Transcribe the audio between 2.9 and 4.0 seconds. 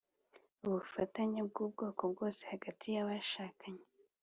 ya bashakanye